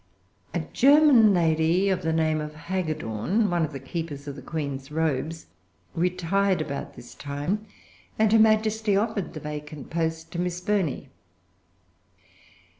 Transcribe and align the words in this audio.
A 0.51 0.61
German 0.73 1.31
lady 1.31 1.87
of 1.89 2.01
the 2.01 2.11
name 2.11 2.41
of 2.41 2.55
Haggerdorn, 2.55 3.51
one 3.51 3.63
of 3.63 3.71
the 3.71 3.79
keepers 3.79 4.27
of 4.27 4.35
the 4.35 4.41
Queen's 4.41 4.91
robes, 4.91 5.45
retired 5.93 6.59
about 6.59 6.95
this 6.95 7.13
time; 7.13 7.67
and 8.17 8.33
her 8.33 8.39
Majesty 8.39 8.97
offered 8.97 9.33
the 9.35 9.39
vacant 9.39 9.91
post 9.91 10.31
to 10.31 10.39
Miss 10.39 10.59
Burney. 10.59 11.09